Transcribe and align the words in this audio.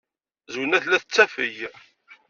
Zwina 0.53 0.77
tella 0.83 0.99
tettafeg. 1.01 1.57